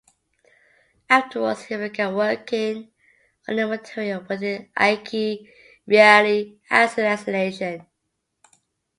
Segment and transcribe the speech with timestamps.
[1.11, 2.89] Afterwards, he began working
[3.47, 5.43] on new material with the Ike
[5.85, 7.85] Reilly Assassination.